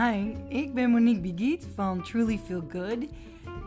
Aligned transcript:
Hi, 0.00 0.34
ik 0.48 0.74
ben 0.74 0.90
Monique 0.90 1.20
Bigiet 1.20 1.66
van 1.74 2.02
Truly 2.02 2.38
Feel 2.38 2.64
Good. 2.68 3.06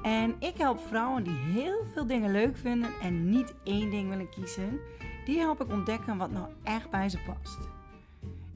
En 0.03 0.35
ik 0.39 0.57
help 0.57 0.79
vrouwen 0.79 1.23
die 1.23 1.33
heel 1.33 1.85
veel 1.93 2.07
dingen 2.07 2.31
leuk 2.31 2.57
vinden 2.57 2.89
en 3.01 3.29
niet 3.29 3.53
één 3.63 3.89
ding 3.89 4.09
willen 4.09 4.29
kiezen. 4.29 4.79
Die 5.25 5.39
help 5.39 5.61
ik 5.61 5.71
ontdekken 5.71 6.17
wat 6.17 6.31
nou 6.31 6.47
echt 6.63 6.89
bij 6.89 7.09
ze 7.09 7.17
past. 7.17 7.57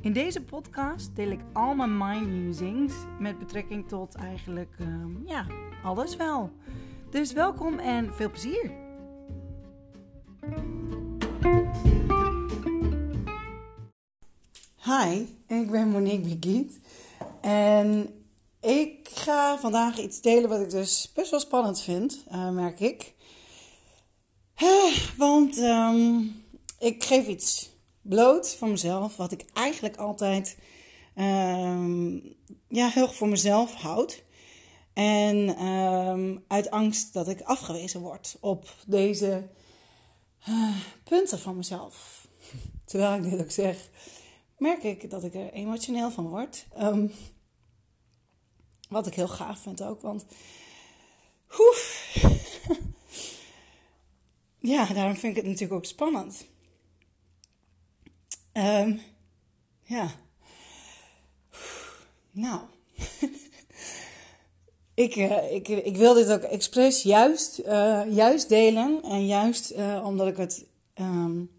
In 0.01 0.13
deze 0.13 0.43
podcast 0.43 1.15
deel 1.15 1.31
ik 1.31 1.39
al 1.53 1.75
mijn 1.75 1.97
mind 1.97 2.27
musings 2.27 2.93
met 3.19 3.39
betrekking 3.39 3.87
tot 3.87 4.15
eigenlijk, 4.15 4.75
ehm, 4.79 5.27
ja, 5.27 5.45
alles 5.83 6.15
wel. 6.15 6.51
Dus 7.09 7.33
welkom 7.33 7.79
en 7.79 8.13
veel 8.13 8.29
plezier! 8.29 8.71
Hi, 14.83 15.25
ik 15.47 15.71
ben 15.71 15.87
Monique 15.87 16.35
Bigiet. 16.35 16.79
En 17.41 18.09
ik 18.61 19.09
ga 19.13 19.57
vandaag 19.57 19.99
iets 19.99 20.21
delen 20.21 20.49
wat 20.49 20.59
ik 20.59 20.69
dus 20.69 21.11
best 21.13 21.31
wel 21.31 21.39
spannend 21.39 21.81
vind, 21.81 22.23
uh, 22.31 22.49
merk 22.49 22.79
ik. 22.79 23.13
Want 25.17 25.57
um, 25.57 26.43
ik 26.79 27.03
geef 27.03 27.27
iets 27.27 27.69
bloot 28.01 28.55
van 28.55 28.69
mezelf, 28.69 29.15
wat 29.15 29.31
ik 29.31 29.45
eigenlijk 29.53 29.95
altijd 29.95 30.57
um, 31.15 32.35
ja, 32.67 32.87
heel 32.89 33.11
voor 33.11 33.27
mezelf 33.27 33.73
houd. 33.73 34.23
En 34.93 35.65
um, 35.65 36.43
uit 36.47 36.71
angst 36.71 37.13
dat 37.13 37.27
ik 37.27 37.41
afgewezen 37.41 38.01
word 38.01 38.37
op 38.39 38.75
deze 38.87 39.47
uh, 40.49 40.75
punten 41.03 41.39
van 41.39 41.55
mezelf. 41.55 42.27
Terwijl 42.85 43.23
ik 43.23 43.29
dit 43.29 43.41
ook 43.41 43.51
zeg, 43.51 43.89
merk 44.57 44.83
ik 44.83 45.09
dat 45.09 45.23
ik 45.23 45.33
er 45.33 45.51
emotioneel 45.51 46.11
van 46.11 46.27
word. 46.27 46.65
Um, 46.79 47.11
wat 48.89 49.07
ik 49.07 49.13
heel 49.13 49.27
gaaf 49.27 49.59
vind 49.59 49.83
ook, 49.83 50.01
want. 50.01 50.25
Oef, 51.59 52.15
ja, 54.73 54.85
daarom 54.85 55.15
vind 55.15 55.31
ik 55.31 55.35
het 55.35 55.45
natuurlijk 55.45 55.73
ook 55.73 55.85
spannend. 55.85 56.45
Um, 58.53 59.01
ja. 59.83 60.11
Nou. 62.31 62.61
ik, 64.93 65.15
uh, 65.15 65.53
ik, 65.53 65.67
ik 65.67 65.97
wil 65.97 66.13
dit 66.13 66.29
ook 66.29 66.41
expres 66.41 67.01
juist, 67.01 67.59
uh, 67.59 68.01
juist 68.09 68.49
delen. 68.49 69.03
En 69.03 69.25
juist 69.25 69.71
uh, 69.71 70.03
omdat 70.05 70.27
ik 70.27 70.37
het 70.37 70.65
um, 70.95 71.56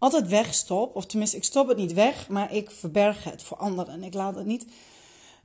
altijd 0.00 0.28
wegstop. 0.28 0.96
Of 0.96 1.06
tenminste, 1.06 1.36
ik 1.36 1.44
stop 1.44 1.68
het 1.68 1.76
niet 1.76 1.92
weg, 1.92 2.28
maar 2.28 2.54
ik 2.54 2.70
verberg 2.70 3.24
het 3.24 3.42
voor 3.42 3.56
anderen. 3.56 4.02
Ik 4.02 4.14
laat 4.14 4.34
het 4.34 4.46
niet. 4.46 4.66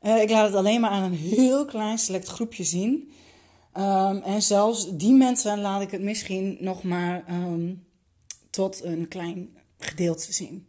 Uh, 0.01 0.21
ik 0.21 0.29
laat 0.29 0.45
het 0.45 0.55
alleen 0.55 0.81
maar 0.81 0.89
aan 0.89 1.03
een 1.03 1.17
heel 1.17 1.65
klein 1.65 1.97
select 1.97 2.27
groepje 2.27 2.63
zien. 2.63 3.11
Um, 3.77 4.21
en 4.21 4.41
zelfs 4.41 4.97
die 4.97 5.13
mensen 5.13 5.61
laat 5.61 5.81
ik 5.81 5.91
het 5.91 6.01
misschien 6.01 6.57
nog 6.59 6.83
maar 6.83 7.25
um, 7.29 7.87
tot 8.49 8.83
een 8.83 9.07
klein 9.07 9.57
gedeelte 9.77 10.33
zien. 10.33 10.67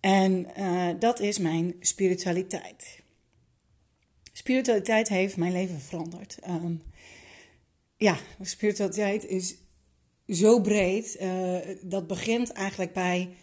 En 0.00 0.46
uh, 0.58 0.88
dat 0.98 1.20
is 1.20 1.38
mijn 1.38 1.74
spiritualiteit. 1.80 3.02
Spiritualiteit 4.32 5.08
heeft 5.08 5.36
mijn 5.36 5.52
leven 5.52 5.80
veranderd. 5.80 6.38
Um, 6.48 6.82
ja, 7.96 8.16
spiritualiteit 8.40 9.26
is 9.26 9.54
zo 10.28 10.60
breed. 10.60 11.16
Uh, 11.20 11.56
dat 11.82 12.06
begint 12.06 12.52
eigenlijk 12.52 12.92
bij 12.92 13.36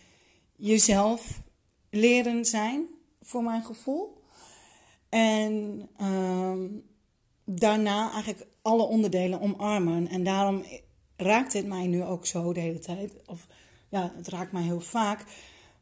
jezelf 0.56 1.42
leren 1.90 2.46
zijn, 2.46 2.86
voor 3.22 3.44
mijn 3.44 3.64
gevoel. 3.64 4.22
En 5.10 5.88
um, 6.02 6.84
daarna 7.46 8.12
eigenlijk 8.12 8.48
alle 8.62 8.84
onderdelen 8.84 9.42
omarmen. 9.42 10.08
En 10.08 10.24
daarom 10.24 10.64
raakt 11.16 11.52
dit 11.52 11.68
mij 11.68 11.88
nu 11.88 12.04
ook 12.04 12.26
zo 12.26 12.54
de 12.54 12.60
hele 12.60 12.80
tijd. 12.80 13.14
Of 13.26 13.48
ja, 13.90 14.12
het 14.16 14.28
raakt 14.28 14.52
mij 14.52 14.64
heel 14.64 14.82
vaak. 14.82 15.26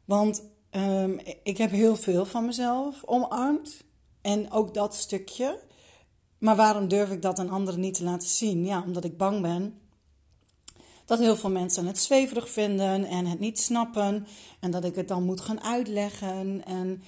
Want 0.04 0.42
um, 0.70 1.20
ik 1.42 1.56
heb 1.56 1.70
heel 1.70 1.96
veel 1.96 2.26
van 2.26 2.44
mezelf 2.46 3.04
omarmd. 3.04 3.84
En 4.20 4.50
ook 4.50 4.74
dat 4.74 4.94
stukje. 4.94 5.60
Maar 6.38 6.56
waarom 6.56 6.88
durf 6.88 7.10
ik 7.10 7.22
dat 7.22 7.38
aan 7.38 7.50
anderen 7.50 7.80
niet 7.80 7.94
te 7.94 8.04
laten 8.04 8.28
zien? 8.28 8.64
Ja, 8.64 8.82
omdat 8.82 9.04
ik 9.04 9.16
bang 9.16 9.40
ben 9.42 9.80
dat 11.10 11.18
heel 11.18 11.36
veel 11.36 11.50
mensen 11.50 11.86
het 11.86 11.98
zweverig 11.98 12.50
vinden 12.50 13.04
en 13.04 13.26
het 13.26 13.40
niet 13.40 13.58
snappen. 13.58 14.26
En 14.60 14.70
dat 14.70 14.84
ik 14.84 14.94
het 14.94 15.08
dan 15.08 15.24
moet 15.24 15.40
gaan 15.40 15.62
uitleggen. 15.62 16.64
En 16.64 17.02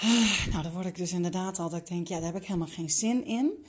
nou, 0.50 0.62
dan 0.62 0.72
word 0.72 0.86
ik 0.86 0.96
dus 0.96 1.12
inderdaad 1.12 1.58
altijd, 1.58 1.88
denk, 1.88 2.08
ja, 2.08 2.16
daar 2.16 2.32
heb 2.32 2.42
ik 2.42 2.46
helemaal 2.46 2.68
geen 2.68 2.90
zin 2.90 3.24
in. 3.24 3.66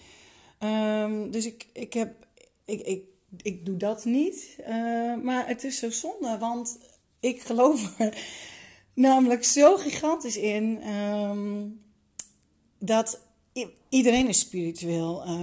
Um, 0.70 1.32
dus 1.32 1.46
ik, 1.46 1.68
ik, 1.74 1.94
heb, 1.94 2.28
ik, 2.66 2.82
ik, 2.82 3.04
ik 3.42 3.66
doe 3.66 3.78
dat 3.78 4.06
niet. 4.06 4.56
Uh, 4.60 4.68
maar 5.22 5.48
het 5.48 5.64
is 5.64 5.78
zo 5.78 5.90
zonde, 5.90 6.38
want 6.40 6.78
ik 7.20 7.42
geloof 7.42 8.00
er 8.00 8.18
namelijk 8.94 9.44
zo 9.44 9.78
gigantisch 9.78 10.38
in 10.38 10.88
um, 10.90 11.82
dat 12.80 13.22
iedereen 13.90 14.28
is 14.28 14.40
spiritueel, 14.40 15.24
uh, 15.28 15.34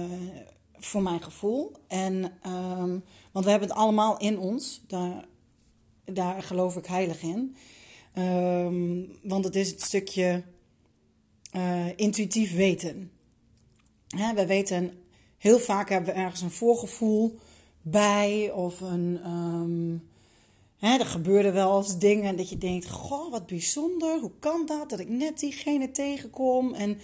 voor 0.79 1.01
mijn 1.01 1.21
gevoel. 1.21 1.71
En, 1.87 2.23
um, 2.47 3.03
want 3.31 3.45
we 3.45 3.51
hebben 3.51 3.69
het 3.69 3.77
allemaal 3.77 4.17
in 4.17 4.39
ons, 4.39 4.81
daar, 4.87 5.25
daar 6.05 6.43
geloof 6.43 6.75
ik 6.75 6.85
heilig 6.85 7.21
in. 7.21 7.55
want 9.23 9.45
het 9.45 9.55
is 9.55 9.69
het 9.69 9.81
stukje 9.81 10.43
uh, 11.55 11.85
intuïtief 11.95 12.55
weten. 12.55 13.11
Hè, 14.07 14.33
we 14.33 14.45
weten, 14.45 14.93
heel 15.37 15.59
vaak 15.59 15.89
hebben 15.89 16.13
we 16.13 16.19
ergens 16.19 16.41
een 16.41 16.51
voorgevoel 16.51 17.39
bij 17.81 18.51
of 18.51 18.81
een. 18.81 19.19
Um, 19.25 20.07
hè, 20.77 20.97
er 20.97 21.05
gebeuren 21.05 21.53
wel 21.53 21.77
eens 21.77 21.97
dingen 21.97 22.37
dat 22.37 22.49
je 22.49 22.57
denkt: 22.57 22.89
Goh, 22.89 23.31
wat 23.31 23.47
bijzonder, 23.47 24.19
hoe 24.19 24.31
kan 24.39 24.65
dat? 24.65 24.89
Dat 24.89 24.99
ik 24.99 25.09
net 25.09 25.39
diegene 25.39 25.91
tegenkom. 25.91 26.73
En 26.73 26.99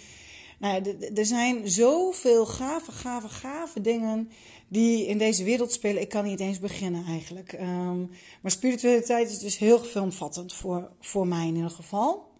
nou, 0.67 0.97
er 1.15 1.25
zijn 1.25 1.69
zoveel 1.69 2.45
gave, 2.45 2.91
gave, 2.91 3.29
gave 3.29 3.81
dingen 3.81 4.29
die 4.67 5.05
in 5.05 5.17
deze 5.17 5.43
wereld 5.43 5.71
spelen. 5.71 6.01
Ik 6.01 6.09
kan 6.09 6.23
niet 6.23 6.39
eens 6.39 6.59
beginnen 6.59 7.05
eigenlijk. 7.05 7.53
Um, 7.53 8.11
maar 8.41 8.51
spiritualiteit 8.51 9.29
is 9.29 9.39
dus 9.39 9.57
heel 9.57 9.83
veelomvattend 9.83 10.53
voor, 10.53 10.91
voor 10.99 11.27
mij 11.27 11.47
in 11.47 11.55
ieder 11.55 11.69
geval. 11.69 12.31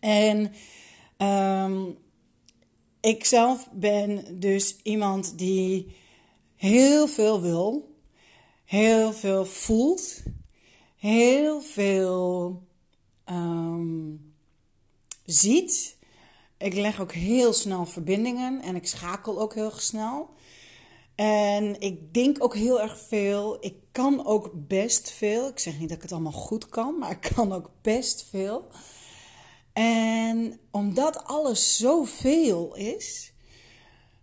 En 0.00 0.52
Um, 1.18 1.96
ik 3.00 3.24
zelf 3.24 3.68
ben 3.72 4.40
dus 4.40 4.76
iemand 4.82 5.38
die 5.38 5.96
heel 6.56 7.08
veel 7.08 7.40
wil, 7.40 7.94
heel 8.64 9.12
veel 9.12 9.44
voelt, 9.46 10.22
heel 10.96 11.60
veel 11.60 12.62
um, 13.30 14.34
ziet. 15.24 15.93
Ik 16.64 16.74
leg 16.74 17.00
ook 17.00 17.12
heel 17.12 17.52
snel 17.52 17.86
verbindingen 17.86 18.62
en 18.62 18.76
ik 18.76 18.86
schakel 18.86 19.40
ook 19.40 19.54
heel 19.54 19.70
snel. 19.76 20.28
En 21.14 21.80
ik 21.80 22.14
denk 22.14 22.44
ook 22.44 22.54
heel 22.54 22.80
erg 22.80 22.98
veel. 22.98 23.56
Ik 23.60 23.74
kan 23.92 24.26
ook 24.26 24.50
best 24.54 25.10
veel. 25.10 25.48
Ik 25.48 25.58
zeg 25.58 25.78
niet 25.78 25.88
dat 25.88 25.96
ik 25.96 26.02
het 26.02 26.12
allemaal 26.12 26.32
goed 26.32 26.68
kan, 26.68 26.98
maar 26.98 27.10
ik 27.10 27.32
kan 27.34 27.52
ook 27.52 27.70
best 27.82 28.26
veel. 28.30 28.68
En 29.72 30.58
omdat 30.70 31.24
alles 31.24 31.76
zoveel 31.76 32.74
is, 32.74 33.32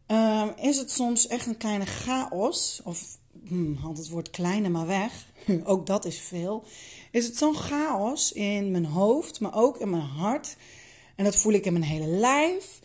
uh, 0.08 0.48
is 0.56 0.78
het 0.78 0.92
soms 0.92 1.28
echt 1.28 1.46
een 1.46 1.58
kleine 1.58 1.86
chaos. 1.86 2.82
Of 2.84 3.18
hmm, 3.48 3.76
haal 3.76 3.94
het 3.94 4.10
woord 4.10 4.30
kleine 4.30 4.70
maar 4.70 4.88
weg. 4.88 5.26
ook 5.64 5.86
dat 5.86 6.06
is 6.06 6.20
veel. 6.20 6.64
Is 7.12 7.26
het 7.26 7.38
zo'n 7.38 7.56
chaos 7.56 8.32
in 8.32 8.72
mijn 8.72 8.86
hoofd, 8.86 9.40
maar 9.40 9.56
ook 9.56 9.78
in 9.78 9.90
mijn 9.90 10.02
hart. 10.02 10.56
En 11.22 11.28
dat 11.28 11.36
voel 11.36 11.54
ik 11.54 11.66
in 11.66 11.74
mijn 11.74 11.86
hele 11.86 12.08
lijf. 12.08 12.80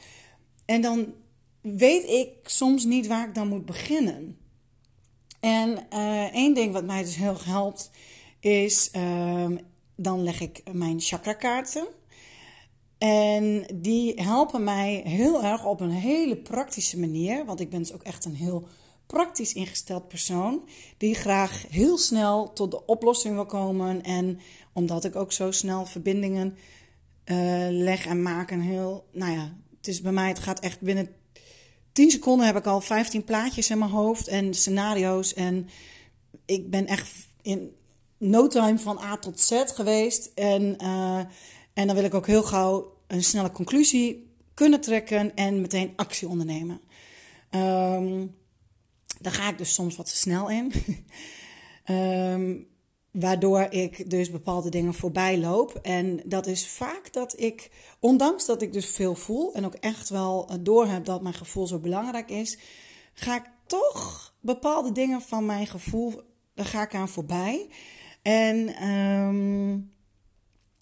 En 0.65 0.81
dan 0.81 1.15
weet 1.61 2.09
ik 2.09 2.29
soms 2.43 2.85
niet 2.85 3.07
waar 3.07 3.29
ik 3.29 3.35
dan 3.35 3.49
moet 3.49 3.67
beginnen. 3.67 4.39
En 5.41 5.87
uh, 5.93 6.35
één 6.35 6.55
ding 6.55 6.73
wat 6.73 6.85
mij 6.85 7.03
dus 7.03 7.17
heel 7.17 7.37
helpt, 7.45 7.91
is 8.41 8.91
uh, 8.97 9.51
dan 9.95 10.23
leg 10.23 10.41
ik 10.41 10.63
mijn 10.73 11.01
chakra 11.01 11.33
kaarten. 11.33 11.87
En 12.99 13.67
die 13.75 14.23
helpen 14.23 14.65
mij 14.65 15.03
heel 15.05 15.45
erg 15.45 15.65
op 15.65 15.81
een 15.81 15.91
hele 15.91 16.37
praktische 16.37 16.99
manier. 16.99 17.45
Want 17.45 17.61
ik 17.61 17.71
ben 17.71 17.79
dus 17.79 17.93
ook 17.93 18.03
echt 18.03 18.25
een 18.25 18.37
heel 18.37 18.69
praktisch 19.07 19.53
ingesteld 19.53 20.09
persoon. 20.09 20.69
Die 20.97 21.15
graag 21.15 21.65
heel 21.71 21.99
snel 21.99 22.53
tot 22.53 22.71
de 22.71 22.87
oplossing 22.87 23.35
wil 23.35 23.47
komen. 23.47 24.03
En 24.03 24.41
omdat 24.73 25.05
ik 25.05 25.17
ook 25.17 25.33
zo 25.33 25.51
snel 25.51 25.87
verbindingen 25.87 26.57
uh, 27.27 27.67
leg 27.71 28.07
en 28.07 28.23
maak. 28.23 28.51
En 28.51 28.61
heel, 28.61 29.09
nou 29.13 29.33
ja, 29.33 29.53
het 29.77 29.89
is 29.89 30.01
bij 30.01 30.13
mij, 30.13 30.29
het 30.29 30.39
gaat 30.39 30.61
echt 30.61 30.81
binnen 30.81 31.09
10 31.93 32.11
seconden 32.11 32.47
heb 32.47 32.57
ik 32.57 32.67
al 32.67 32.81
15 32.81 33.25
plaatjes 33.25 33.71
in 33.71 33.79
mijn 33.79 33.91
hoofd 33.91 34.29
en 34.29 34.55
scenario's. 34.55 35.35
En 35.35 35.69
ik 36.45 36.71
ben 36.71 36.87
echt 36.87 37.11
in 37.43 37.75
no 38.19 38.47
time 38.47 38.79
van 38.79 38.99
A 38.99 39.17
tot 39.17 39.41
Z 39.41 39.63
geweest. 39.67 40.31
En. 40.35 40.77
Uh, 40.83 41.21
en 41.77 41.87
dan 41.87 41.97
wil 41.97 42.05
ik 42.05 42.15
ook 42.15 42.27
heel 42.27 42.43
gauw 42.43 42.97
een 43.07 43.25
snelle 43.25 43.51
conclusie 43.51 44.31
kunnen 44.55 44.81
trekken 44.81 45.35
en 45.35 45.61
meteen 45.61 45.93
actie 45.97 46.29
ondernemen. 46.29 46.81
Um, 47.51 48.35
daar 49.21 49.33
ga 49.33 49.49
ik 49.49 49.59
dus 49.59 49.75
soms 49.75 49.97
wat 49.97 50.07
te 50.07 50.17
snel 50.17 50.51
in. 50.51 50.73
um, 51.91 52.67
waardoor 53.19 53.67
ik 53.71 54.11
dus 54.11 54.31
bepaalde 54.31 54.71
dingen 54.71 54.95
voorbij 54.95 55.39
loop. 55.39 55.79
En 55.83 56.21
dat 56.25 56.47
is 56.47 56.67
vaak 56.67 57.13
dat 57.13 57.41
ik, 57.41 57.71
ondanks 58.01 58.47
dat 58.47 58.63
ik 58.63 58.73
dus 58.73 58.91
veel 58.91 59.15
voel 59.15 59.55
en 59.55 59.65
ook 59.65 59.75
echt 59.75 60.09
wel 60.09 60.51
doorheb 60.61 61.05
dat 61.05 61.23
mijn 61.23 61.35
gevoel 61.35 61.67
zo 61.67 61.79
belangrijk 61.79 62.31
is, 62.31 62.59
ga 63.15 63.37
ik 63.37 63.51
toch 63.67 64.35
bepaalde 64.41 64.93
dingen 64.93 65.21
van 65.21 65.47
mijn 65.47 65.67
gevoel, 65.67 66.23
daar 66.55 66.67
ga 66.67 66.83
ik 66.83 66.95
aan 66.95 67.09
voorbij. 67.09 67.69
En, 68.23 68.89
um, 68.89 69.93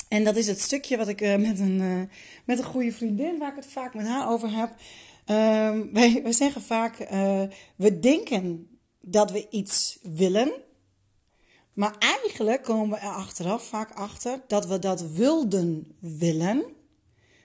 en 0.09 0.25
dat 0.25 0.37
is 0.37 0.47
het 0.47 0.61
stukje 0.61 0.97
wat 0.97 1.09
ik 1.09 1.21
uh, 1.21 1.37
met, 1.37 1.59
een, 1.59 1.81
uh, 1.81 2.03
met 2.45 2.59
een 2.59 2.65
goede 2.65 2.93
vriendin, 2.93 3.39
waar 3.39 3.51
ik 3.51 3.57
het 3.57 3.73
vaak 3.73 3.95
met 3.95 4.07
haar 4.07 4.31
over 4.31 4.51
heb. 4.57 4.75
Um, 5.31 5.93
wij, 5.93 6.33
zeggen 6.33 6.63
vaak, 6.63 6.97
we 7.77 7.99
denken 8.01 8.69
dat 9.01 9.31
we 9.31 9.47
iets 9.51 9.99
willen. 10.03 10.64
Maar 11.75 11.94
eigenlijk 11.99 12.62
komen 12.62 12.99
we 12.99 13.05
er 13.05 13.12
achteraf 13.12 13.67
vaak 13.67 13.91
achter 13.91 14.41
dat 14.47 14.67
we 14.67 14.79
dat 14.79 15.11
wilden 15.11 15.97
willen, 15.99 16.65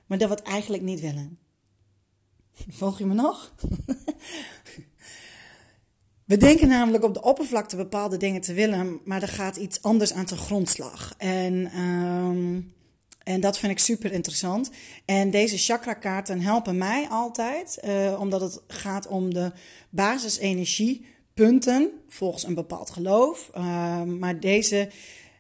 maar 0.06 0.18
dat 0.18 0.30
we 0.30 0.36
het 0.36 0.44
eigenlijk 0.44 0.84
niet 0.84 1.00
willen. 1.00 1.40
Volg 2.70 2.98
je 2.98 3.06
me 3.06 3.14
nog? 3.14 3.54
We 6.30 6.38
denken 6.38 6.68
namelijk 6.68 7.04
op 7.04 7.14
de 7.14 7.22
oppervlakte 7.22 7.76
bepaalde 7.76 8.18
dingen 8.18 8.42
te 8.42 8.54
willen, 8.54 9.00
maar 9.06 9.22
er 9.22 9.28
gaat 9.28 9.56
iets 9.56 9.82
anders 9.82 10.14
aan 10.14 10.26
ten 10.26 10.38
grondslag. 10.38 11.14
En, 11.18 11.80
um, 11.80 12.74
en 13.24 13.42
dat 13.42 13.58
vind 13.58 13.72
ik 13.72 13.80
super 13.80 14.12
interessant. 14.12 14.70
En 15.06 15.32
deze 15.32 15.58
chakra-kaarten 15.58 16.42
helpen 16.42 16.78
mij 16.78 17.08
altijd, 17.08 17.80
uh, 17.86 18.20
omdat 18.20 18.42
het 18.42 18.62
gaat 18.68 19.08
om 19.08 19.34
de 19.34 19.52
basisenergiepunten 21.34 21.92
volgens 22.08 22.44
een 22.44 22.56
bepaald 22.56 22.90
geloof. 22.90 23.50
Uh, 23.58 24.04
maar 24.04 24.40
deze 24.40 24.90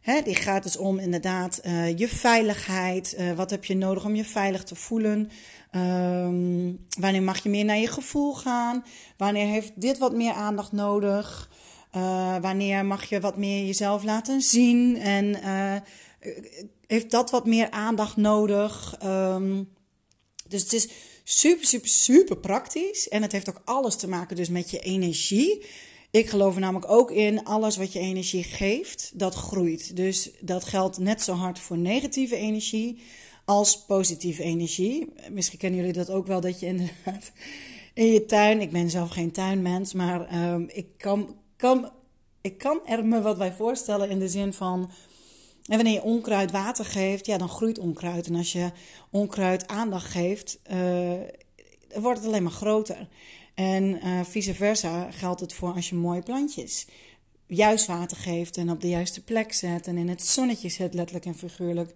He, 0.01 0.21
die 0.21 0.35
gaat 0.35 0.63
dus 0.63 0.77
om 0.77 0.99
inderdaad 0.99 1.61
uh, 1.65 1.97
je 1.97 2.07
veiligheid. 2.07 3.15
Uh, 3.19 3.33
wat 3.33 3.49
heb 3.49 3.65
je 3.65 3.75
nodig 3.75 4.05
om 4.05 4.15
je 4.15 4.25
veilig 4.25 4.63
te 4.63 4.75
voelen? 4.75 5.29
Um, 5.75 6.85
wanneer 6.99 7.23
mag 7.23 7.43
je 7.43 7.49
meer 7.49 7.65
naar 7.65 7.77
je 7.77 7.87
gevoel 7.87 8.33
gaan? 8.33 8.85
Wanneer 9.17 9.47
heeft 9.47 9.81
dit 9.81 9.97
wat 9.97 10.13
meer 10.13 10.33
aandacht 10.33 10.71
nodig? 10.71 11.49
Uh, 11.95 12.35
wanneer 12.41 12.85
mag 12.85 13.03
je 13.03 13.19
wat 13.19 13.37
meer 13.37 13.65
jezelf 13.65 14.03
laten 14.03 14.41
zien? 14.41 14.97
En 14.97 15.35
heeft 16.87 17.11
dat 17.11 17.31
wat 17.31 17.45
meer 17.45 17.71
aandacht 17.71 18.17
nodig? 18.17 18.95
Um, 19.03 19.69
dus 20.47 20.61
het 20.61 20.73
is 20.73 20.89
super, 21.29 21.65
super, 21.65 21.89
super 21.89 22.37
praktisch. 22.37 23.07
En 23.09 23.21
het 23.21 23.31
heeft 23.31 23.49
ook 23.49 23.61
alles 23.65 23.95
te 23.95 24.07
maken 24.07 24.35
dus 24.35 24.49
met 24.49 24.71
je 24.71 24.79
energie. 24.79 25.65
Ik 26.11 26.29
geloof 26.29 26.55
er 26.55 26.61
namelijk 26.61 26.91
ook 26.91 27.11
in, 27.11 27.43
alles 27.43 27.77
wat 27.77 27.93
je 27.93 27.99
energie 27.99 28.43
geeft, 28.43 29.11
dat 29.13 29.35
groeit. 29.35 29.95
Dus 29.95 30.29
dat 30.39 30.63
geldt 30.63 30.97
net 30.97 31.21
zo 31.21 31.33
hard 31.33 31.59
voor 31.59 31.77
negatieve 31.77 32.35
energie 32.35 33.01
als 33.45 33.85
positieve 33.85 34.43
energie. 34.43 35.13
Misschien 35.31 35.59
kennen 35.59 35.79
jullie 35.79 35.93
dat 35.93 36.09
ook 36.09 36.27
wel, 36.27 36.41
dat 36.41 36.59
je 36.59 36.65
inderdaad 36.65 37.31
in 37.93 38.05
je 38.05 38.25
tuin, 38.25 38.61
ik 38.61 38.71
ben 38.71 38.89
zelf 38.89 39.09
geen 39.09 39.31
tuinmens, 39.31 39.93
maar 39.93 40.51
um, 40.51 40.69
ik, 40.73 40.87
kan, 40.97 41.35
kan, 41.55 41.91
ik 42.41 42.57
kan 42.57 42.79
er 42.85 43.05
me 43.05 43.21
wat 43.21 43.37
bij 43.37 43.53
voorstellen 43.53 44.09
in 44.09 44.19
de 44.19 44.29
zin 44.29 44.53
van, 44.53 44.91
en 45.69 45.75
wanneer 45.75 45.93
je 45.93 46.03
onkruid 46.03 46.51
water 46.51 46.85
geeft, 46.85 47.25
ja, 47.25 47.37
dan 47.37 47.49
groeit 47.49 47.79
onkruid. 47.79 48.27
En 48.27 48.35
als 48.35 48.51
je 48.51 48.71
onkruid 49.09 49.67
aandacht 49.67 50.11
geeft, 50.11 50.59
uh, 50.71 51.11
wordt 51.95 52.19
het 52.19 52.27
alleen 52.27 52.43
maar 52.43 52.51
groter. 52.51 53.07
En 53.53 53.83
uh, 53.83 54.23
vice 54.23 54.53
versa 54.53 55.11
geldt 55.11 55.41
het 55.41 55.53
voor 55.53 55.73
als 55.73 55.89
je 55.89 55.95
mooie 55.95 56.21
plantjes 56.21 56.87
juist 57.45 57.85
water 57.85 58.17
geeft 58.17 58.57
en 58.57 58.71
op 58.71 58.81
de 58.81 58.89
juiste 58.89 59.23
plek 59.23 59.53
zet 59.53 59.87
en 59.87 59.97
in 59.97 60.09
het 60.09 60.23
zonnetje 60.23 60.69
zet, 60.69 60.93
letterlijk 60.93 61.25
en 61.25 61.35
figuurlijk. 61.35 61.95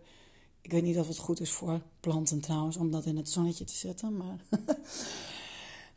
Ik 0.61 0.71
weet 0.71 0.83
niet 0.83 0.97
of 0.97 1.07
het 1.07 1.17
goed 1.17 1.39
is 1.39 1.51
voor 1.51 1.81
planten 1.99 2.39
trouwens, 2.39 2.77
om 2.77 2.91
dat 2.91 3.05
in 3.05 3.17
het 3.17 3.29
zonnetje 3.29 3.63
te 3.63 3.75
zetten. 3.75 4.17
Maar, 4.17 4.37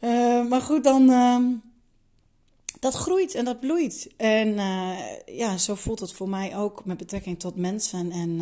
uh, 0.01 0.49
maar 0.51 0.61
goed, 0.61 0.85
dan. 0.85 1.11
Dat 2.81 2.95
groeit 2.95 3.35
en 3.35 3.45
dat 3.45 3.61
bloeit. 3.61 4.09
En 4.17 4.49
uh, 4.49 4.99
ja, 5.27 5.57
zo 5.57 5.75
voelt 5.75 6.01
het 6.01 6.13
voor 6.13 6.29
mij 6.29 6.57
ook 6.57 6.85
met 6.85 6.97
betrekking 6.97 7.39
tot 7.39 7.57
mensen 7.57 8.11
en, 8.11 8.41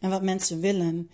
en 0.00 0.10
wat 0.10 0.22
mensen 0.22 0.60
willen. 0.60 1.10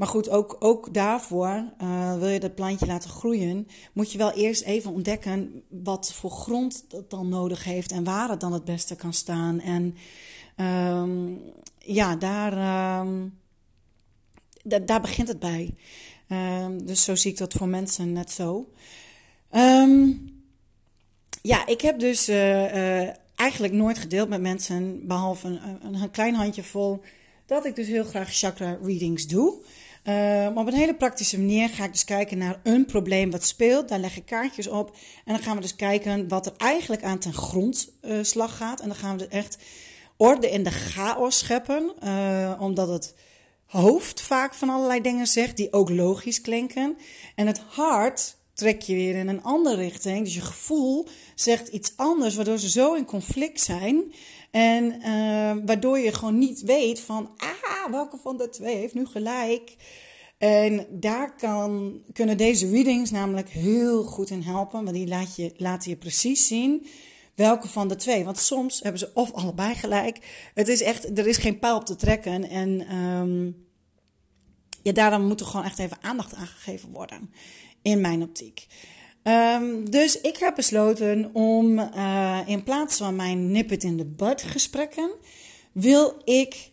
Maar 0.00 0.08
goed, 0.08 0.28
ook, 0.28 0.56
ook 0.58 0.94
daarvoor, 0.94 1.64
uh, 1.82 2.18
wil 2.18 2.28
je 2.28 2.40
dat 2.40 2.54
plantje 2.54 2.86
laten 2.86 3.10
groeien, 3.10 3.68
moet 3.92 4.12
je 4.12 4.18
wel 4.18 4.32
eerst 4.32 4.62
even 4.62 4.92
ontdekken 4.92 5.62
wat 5.68 6.12
voor 6.12 6.30
grond 6.30 6.84
dat 6.88 7.10
dan 7.10 7.28
nodig 7.28 7.64
heeft 7.64 7.92
en 7.92 8.04
waar 8.04 8.30
het 8.30 8.40
dan 8.40 8.52
het 8.52 8.64
beste 8.64 8.96
kan 8.96 9.12
staan. 9.12 9.60
En 9.60 9.96
um, 10.96 11.40
ja, 11.78 12.16
daar, 12.16 13.00
um, 13.00 13.38
daar 14.62 15.00
begint 15.00 15.28
het 15.28 15.38
bij. 15.38 15.74
Um, 16.28 16.86
dus 16.86 17.04
zo 17.04 17.14
zie 17.14 17.30
ik 17.30 17.38
dat 17.38 17.52
voor 17.52 17.68
mensen 17.68 18.12
net 18.12 18.30
zo. 18.30 18.68
Ja, 21.42 21.66
ik 21.66 21.80
heb 21.80 21.98
dus 21.98 22.28
uh, 22.28 22.74
uh, 22.74 23.08
eigenlijk 23.34 23.72
nooit 23.72 23.98
gedeeld 23.98 24.28
met 24.28 24.40
mensen, 24.40 25.06
behalve 25.06 25.46
een, 25.46 25.94
een, 25.94 26.10
klein 26.10 26.34
handjevol, 26.34 27.00
dat 27.46 27.64
ik 27.64 27.74
dus 27.74 27.86
heel 27.86 28.04
graag 28.04 28.36
chakra 28.36 28.78
readings 28.82 29.26
doe. 29.26 29.54
Uh, 30.04 30.50
op 30.54 30.66
een 30.66 30.74
hele 30.74 30.94
praktische 30.94 31.38
manier 31.38 31.68
ga 31.68 31.84
ik 31.84 31.92
dus 31.92 32.04
kijken 32.04 32.38
naar 32.38 32.60
een 32.62 32.84
probleem 32.84 33.30
wat 33.30 33.44
speelt. 33.44 33.88
Daar 33.88 33.98
leg 33.98 34.16
ik 34.16 34.26
kaartjes 34.26 34.68
op. 34.68 34.96
En 35.24 35.34
dan 35.34 35.42
gaan 35.42 35.54
we 35.54 35.60
dus 35.60 35.76
kijken 35.76 36.28
wat 36.28 36.46
er 36.46 36.52
eigenlijk 36.56 37.02
aan 37.02 37.18
ten 37.18 37.32
grondslag 37.32 38.56
gaat. 38.56 38.80
En 38.80 38.88
dan 38.88 38.96
gaan 38.96 39.16
we 39.16 39.22
dus 39.22 39.38
echt 39.38 39.58
orde 40.16 40.50
in 40.50 40.62
de 40.62 40.70
chaos 40.70 41.38
scheppen. 41.38 41.92
Omdat 42.58 42.88
het 42.88 43.14
hoofd 43.66 44.20
vaak 44.20 44.54
van 44.54 44.70
allerlei 44.70 45.00
dingen 45.00 45.26
zegt 45.26 45.56
die 45.56 45.72
ook 45.72 45.90
logisch 45.90 46.40
klinken. 46.40 46.96
En 47.34 47.46
het 47.46 47.58
hart 47.68 48.36
trek 48.60 48.82
je 48.82 48.94
weer 48.94 49.16
in 49.16 49.28
een 49.28 49.42
andere 49.42 49.76
richting. 49.76 50.24
Dus 50.24 50.34
je 50.34 50.40
gevoel 50.40 51.08
zegt 51.34 51.68
iets 51.68 51.92
anders, 51.96 52.34
waardoor 52.34 52.58
ze 52.58 52.70
zo 52.70 52.94
in 52.94 53.04
conflict 53.04 53.60
zijn. 53.60 54.12
En 54.50 54.84
uh, 54.84 55.64
waardoor 55.66 55.98
je 55.98 56.12
gewoon 56.12 56.38
niet 56.38 56.62
weet 56.62 57.00
van, 57.00 57.30
ah, 57.36 57.90
welke 57.90 58.16
van 58.16 58.36
de 58.36 58.48
twee 58.48 58.76
heeft 58.76 58.94
nu 58.94 59.06
gelijk. 59.06 59.76
En 60.38 60.86
daar 60.90 61.36
kan, 61.36 62.00
kunnen 62.12 62.36
deze 62.36 62.70
readings 62.70 63.10
namelijk 63.10 63.48
heel 63.48 64.04
goed 64.04 64.30
in 64.30 64.42
helpen, 64.42 64.84
want 64.84 64.96
die 64.96 65.08
laat 65.08 65.36
je, 65.36 65.52
laten 65.56 65.90
je 65.90 65.96
precies 65.96 66.46
zien 66.46 66.86
welke 67.34 67.68
van 67.68 67.88
de 67.88 67.96
twee. 67.96 68.24
Want 68.24 68.38
soms 68.38 68.80
hebben 68.80 69.00
ze 69.00 69.10
of 69.14 69.32
allebei 69.32 69.74
gelijk. 69.74 70.50
Het 70.54 70.68
is 70.68 70.82
echt, 70.82 71.18
er 71.18 71.26
is 71.26 71.36
geen 71.36 71.58
pijl 71.58 71.76
op 71.76 71.84
te 71.84 71.96
trekken. 71.96 72.48
En 72.48 72.96
um, 72.96 73.66
ja, 74.82 74.92
daarom 74.92 75.26
moet 75.26 75.40
er 75.40 75.46
gewoon 75.46 75.66
echt 75.66 75.78
even 75.78 75.98
aandacht 76.00 76.34
aan 76.34 76.46
gegeven 76.46 76.90
worden, 76.90 77.32
in 77.82 78.00
mijn 78.00 78.22
optiek. 78.22 78.66
Um, 79.22 79.90
dus 79.90 80.20
ik 80.20 80.36
heb 80.36 80.54
besloten 80.54 81.30
om 81.32 81.78
uh, 81.78 82.38
in 82.46 82.62
plaats 82.62 82.96
van 82.96 83.16
mijn 83.16 83.50
nip 83.50 83.72
it 83.72 83.84
in 83.84 83.96
the 83.96 84.04
bud 84.04 84.42
gesprekken, 84.42 85.10
wil 85.72 86.20
ik 86.24 86.70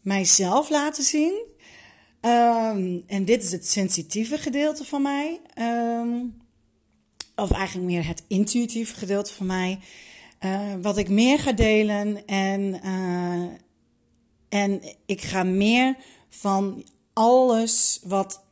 mijzelf 0.00 0.68
laten 0.70 1.04
zien. 1.04 1.44
Um, 2.20 3.02
en 3.06 3.24
dit 3.24 3.42
is 3.42 3.52
het 3.52 3.68
sensitieve 3.68 4.38
gedeelte 4.38 4.84
van 4.84 5.02
mij. 5.02 5.40
Um, 5.58 6.44
of 7.36 7.50
eigenlijk 7.50 7.86
meer 7.86 8.06
het 8.06 8.22
intuïtieve 8.28 8.94
gedeelte 8.94 9.32
van 9.32 9.46
mij. 9.46 9.78
Uh, 10.40 10.74
wat 10.82 10.98
ik 10.98 11.08
meer 11.08 11.38
ga 11.38 11.52
delen. 11.52 12.26
En, 12.26 12.80
uh, 12.84 13.48
en 14.48 14.82
ik 15.06 15.20
ga 15.20 15.42
meer 15.42 15.96
van 16.28 16.84
alles 17.12 18.00
wat 18.02 18.44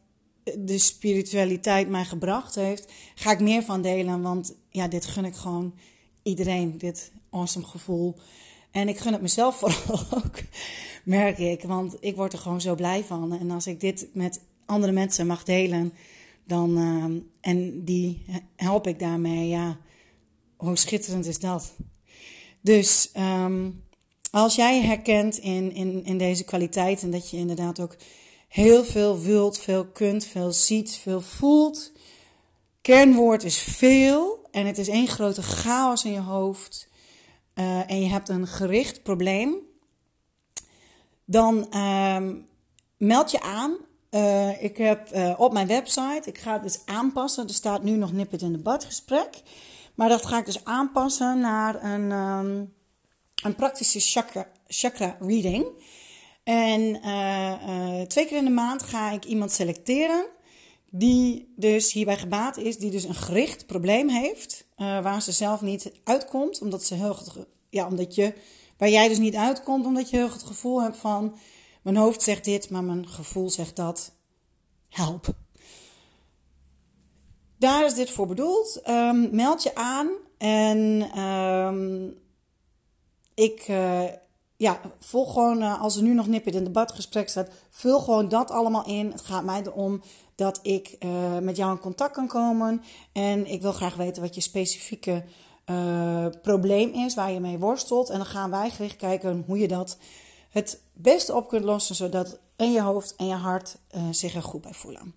de 0.58 0.78
spiritualiteit 0.78 1.88
mij 1.88 2.04
gebracht 2.04 2.54
heeft, 2.54 2.92
ga 3.14 3.30
ik 3.30 3.40
meer 3.40 3.62
van 3.62 3.82
delen. 3.82 4.22
Want 4.22 4.54
ja, 4.68 4.88
dit 4.88 5.04
gun 5.04 5.24
ik 5.24 5.34
gewoon 5.34 5.74
iedereen, 6.22 6.78
dit 6.78 7.12
awesome 7.30 7.66
gevoel. 7.66 8.14
En 8.70 8.88
ik 8.88 8.98
gun 8.98 9.12
het 9.12 9.22
mezelf 9.22 9.58
vooral 9.58 10.06
ook, 10.10 10.40
merk 11.04 11.38
ik. 11.38 11.62
Want 11.62 11.96
ik 12.00 12.16
word 12.16 12.32
er 12.32 12.38
gewoon 12.38 12.60
zo 12.60 12.74
blij 12.74 13.04
van. 13.04 13.38
En 13.38 13.50
als 13.50 13.66
ik 13.66 13.80
dit 13.80 14.06
met 14.12 14.40
andere 14.66 14.92
mensen 14.92 15.26
mag 15.26 15.44
delen, 15.44 15.92
dan, 16.44 16.78
uh, 16.78 17.20
en 17.40 17.84
die 17.84 18.24
help 18.56 18.86
ik 18.86 18.98
daarmee, 18.98 19.48
ja, 19.48 19.78
hoe 20.56 20.76
schitterend 20.76 21.26
is 21.26 21.38
dat? 21.38 21.74
Dus 22.60 23.10
um, 23.16 23.82
als 24.30 24.54
jij 24.54 24.82
herkent 24.82 25.38
in, 25.38 25.74
in, 25.74 26.04
in 26.04 26.18
deze 26.18 26.44
kwaliteiten 26.44 27.10
dat 27.10 27.30
je 27.30 27.36
inderdaad 27.36 27.80
ook 27.80 27.96
heel 28.54 28.84
veel 28.84 29.20
wilt, 29.20 29.58
veel 29.58 29.84
kunt, 29.84 30.26
veel 30.26 30.52
ziet, 30.52 30.96
veel 30.96 31.20
voelt. 31.20 31.92
Kernwoord 32.80 33.44
is 33.44 33.58
veel 33.58 34.48
en 34.50 34.66
het 34.66 34.78
is 34.78 34.88
één 34.88 35.08
grote 35.08 35.42
chaos 35.42 36.04
in 36.04 36.12
je 36.12 36.20
hoofd. 36.20 36.88
Uh, 37.54 37.90
en 37.90 38.00
je 38.00 38.08
hebt 38.08 38.28
een 38.28 38.46
gericht 38.46 39.02
probleem. 39.02 39.56
Dan 41.24 41.66
uh, 41.70 42.30
meld 42.96 43.30
je 43.30 43.40
aan 43.40 43.76
Uh, 44.10 44.62
ik 44.62 44.76
heb 44.76 45.14
uh, 45.14 45.34
op 45.36 45.52
mijn 45.52 45.66
website, 45.66 46.22
ik 46.24 46.38
ga 46.38 46.52
het 46.52 46.62
dus 46.62 46.80
aanpassen. 46.84 47.46
Er 47.46 47.54
staat 47.54 47.82
nu 47.82 47.96
nog 47.96 48.12
nippet 48.12 48.42
in 48.42 48.52
de 48.52 48.58
badgesprek. 48.58 49.42
Maar 49.94 50.08
dat 50.08 50.26
ga 50.26 50.38
ik 50.38 50.44
dus 50.44 50.64
aanpassen 50.64 51.38
naar 51.38 51.84
een, 51.84 52.10
um, 52.10 52.72
een 53.42 53.54
praktische 53.54 54.00
chakra, 54.00 54.48
chakra 54.66 55.16
reading. 55.20 55.66
En 56.44 56.80
uh, 56.80 58.00
twee 58.00 58.26
keer 58.26 58.36
in 58.36 58.44
de 58.44 58.50
maand 58.50 58.82
ga 58.82 59.10
ik 59.10 59.24
iemand 59.24 59.52
selecteren 59.52 60.26
die 60.90 61.52
dus 61.56 61.92
hierbij 61.92 62.18
gebaat 62.18 62.56
is, 62.56 62.78
die 62.78 62.90
dus 62.90 63.04
een 63.04 63.14
gericht 63.14 63.66
probleem 63.66 64.08
heeft, 64.08 64.66
waar 64.76 65.22
ze 65.22 65.32
zelf 65.32 65.60
niet 65.60 65.92
uitkomt, 66.04 66.60
omdat 66.60 66.84
ze 66.84 66.94
heel 66.94 67.16
ja, 67.70 67.86
omdat 67.86 68.14
je, 68.14 68.34
waar 68.78 68.88
jij 68.88 69.08
dus 69.08 69.18
niet 69.18 69.34
uitkomt, 69.34 69.86
omdat 69.86 70.10
je 70.10 70.16
heel 70.16 70.30
het 70.30 70.42
gevoel 70.42 70.82
hebt 70.82 70.96
van 70.96 71.36
mijn 71.82 71.96
hoofd 71.96 72.22
zegt 72.22 72.44
dit, 72.44 72.70
maar 72.70 72.84
mijn 72.84 73.08
gevoel 73.08 73.50
zegt 73.50 73.76
dat. 73.76 74.12
Help. 74.88 75.26
Daar 77.58 77.84
is 77.84 77.94
dit 77.94 78.10
voor 78.10 78.26
bedoeld. 78.26 78.80
Um, 78.88 79.34
meld 79.34 79.62
je 79.62 79.74
aan 79.74 80.08
en 80.38 80.78
um, 81.20 82.18
ik 83.34 83.66
ja, 84.56 84.80
volg 84.98 85.32
gewoon, 85.32 85.62
uh, 85.62 85.80
als 85.80 85.96
er 85.96 86.02
nu 86.02 86.14
nog 86.14 86.26
nippet 86.26 86.54
in 86.54 86.64
debatgesprek 86.64 87.28
staat, 87.28 87.50
vul 87.70 88.00
gewoon 88.00 88.28
dat 88.28 88.50
allemaal 88.50 88.86
in. 88.86 89.10
Het 89.10 89.20
gaat 89.20 89.44
mij 89.44 89.62
erom 89.62 90.02
dat 90.34 90.60
ik 90.62 90.96
uh, 91.00 91.38
met 91.38 91.56
jou 91.56 91.70
in 91.70 91.78
contact 91.78 92.14
kan 92.14 92.26
komen. 92.26 92.82
En 93.12 93.46
ik 93.46 93.62
wil 93.62 93.72
graag 93.72 93.94
weten 93.94 94.22
wat 94.22 94.34
je 94.34 94.40
specifieke 94.40 95.24
probleem 96.42 96.92
is, 96.92 97.14
waar 97.14 97.30
je 97.30 97.40
mee 97.40 97.58
worstelt. 97.58 98.10
En 98.10 98.16
dan 98.16 98.26
gaan 98.26 98.50
wij 98.50 98.70
gericht 98.70 98.96
kijken 98.96 99.44
hoe 99.46 99.58
je 99.58 99.68
dat 99.68 99.98
het 100.50 100.80
beste 100.92 101.34
op 101.34 101.48
kunt 101.48 101.64
lossen, 101.64 101.94
zodat 101.94 102.38
en 102.56 102.72
je 102.72 102.80
hoofd 102.80 103.16
en 103.16 103.26
je 103.26 103.34
hart 103.34 103.76
zich 104.10 104.34
er 104.34 104.42
goed 104.42 104.62
bij 104.62 104.74
voelen. 104.74 105.14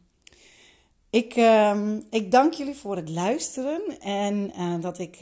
Ik, 1.09 1.35
uh, 1.35 1.93
ik 2.09 2.31
dank 2.31 2.53
jullie 2.53 2.75
voor 2.75 2.95
het 2.95 3.09
luisteren 3.09 3.99
en 3.99 4.51
dat 4.81 4.99
ik 4.99 5.17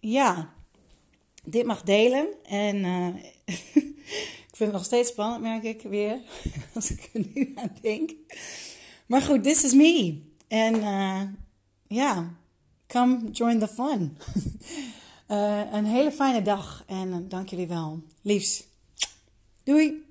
ja, 0.00 0.52
dit 1.44 1.66
mag 1.66 1.82
delen. 1.82 2.26
En 2.44 2.84
ik 4.48 4.56
vind 4.56 4.70
het 4.70 4.72
nog 4.72 4.84
steeds 4.84 5.08
spannend, 5.08 5.42
merk 5.42 5.62
ik 5.62 5.82
weer, 5.82 6.20
als 6.74 6.90
ik 6.90 7.10
er 7.12 7.26
nu 7.34 7.52
aan 7.54 7.76
denk. 7.80 8.10
Maar 9.06 9.22
goed, 9.22 9.42
this 9.42 9.64
is 9.64 9.72
me. 9.72 10.20
En 10.48 10.74
ja, 11.86 12.34
come 12.86 13.30
join 13.30 13.58
the 13.58 13.68
fun. 13.68 14.16
Uh, 15.28 15.62
een 15.72 15.84
hele 15.84 16.12
fijne 16.12 16.42
dag 16.42 16.84
en 16.86 17.28
dank 17.28 17.48
jullie 17.48 17.66
wel. 17.66 18.02
Liefs. 18.22 18.64
Doei! 19.64 20.01